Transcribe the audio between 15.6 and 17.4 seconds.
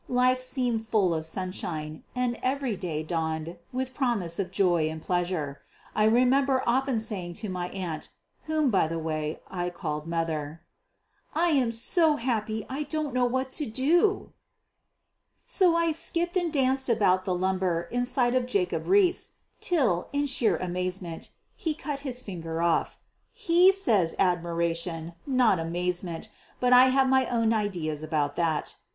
Elizabeth's Mother.] So I skipped and danced about among the